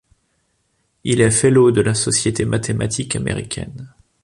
[1.03, 3.93] Il est Fellow de la Société mathématique américaine.